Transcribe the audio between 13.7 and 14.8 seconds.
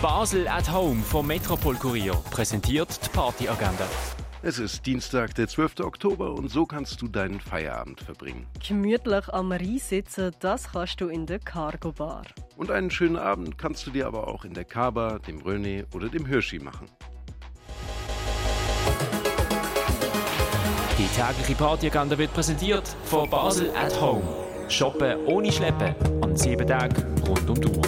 du dir aber auch in der